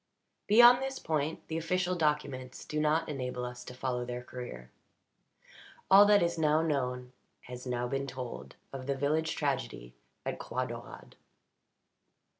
[0.47, 4.71] Beyond this point the official documents do not enable us to follow their career.
[5.91, 9.93] All that is now known has been now told of the village tragedy
[10.25, 11.13] at Croix Daurade.